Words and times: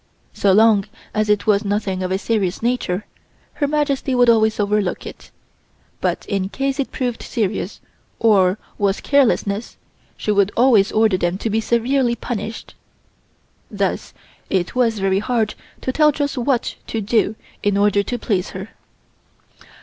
So 0.33 0.51
long 0.51 0.85
as 1.13 1.29
it 1.29 1.45
was 1.45 1.63
nothing 1.63 2.01
of 2.01 2.09
a 2.11 2.17
serious 2.17 2.63
nature 2.63 3.05
Her 3.53 3.67
Majesty 3.67 4.15
would 4.15 4.31
always 4.31 4.59
overlook 4.59 5.05
it, 5.05 5.29
but 5.99 6.25
in 6.25 6.49
case 6.49 6.79
it 6.79 6.91
proved 6.91 7.21
serious 7.21 7.79
or 8.17 8.57
was 8.79 8.99
carelessness, 8.99 9.77
she 10.17 10.31
would 10.31 10.51
always 10.57 10.91
order 10.91 11.17
them 11.17 11.37
to 11.37 11.51
be 11.51 11.61
severely 11.61 12.15
punished. 12.15 12.73
Thus 13.69 14.15
it 14.49 14.73
was 14.73 14.97
very 14.97 15.19
hard 15.19 15.53
to 15.81 15.91
tell 15.91 16.11
just 16.11 16.35
what 16.35 16.73
to 16.87 16.99
do 16.99 17.35
in 17.61 17.77
order 17.77 18.01
to 18.01 18.17
please 18.17 18.49
her. 18.57 18.69